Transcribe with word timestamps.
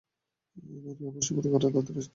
মনকে 0.75 1.05
বশীভূত 1.15 1.45
করাই 1.45 1.61
তাহাদের 1.63 1.91
উদ্দেশ্য। 1.91 2.09